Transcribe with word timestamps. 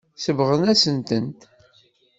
Sebɣen-asen-tent. 0.15 1.39